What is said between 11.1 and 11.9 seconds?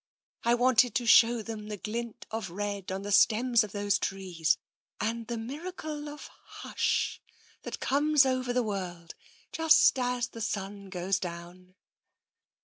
down.